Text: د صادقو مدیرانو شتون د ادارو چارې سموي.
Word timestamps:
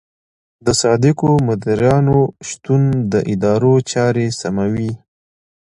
د 0.65 0.67
صادقو 0.81 1.29
مدیرانو 1.47 2.19
شتون 2.47 2.81
د 3.11 3.13
ادارو 3.33 3.73
چارې 3.91 4.25
سموي. 4.41 4.91